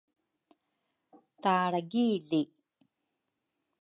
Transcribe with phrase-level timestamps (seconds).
[1.41, 2.41] Talragi li